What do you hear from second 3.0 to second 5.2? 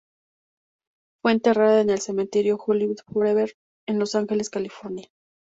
Forever, en Los Ángeles, California.